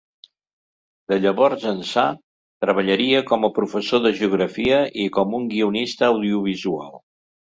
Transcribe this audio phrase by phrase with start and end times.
[1.11, 2.05] De llavors ençà
[2.65, 6.97] treballaria com a professor de geografia i com un guionista audiovisual.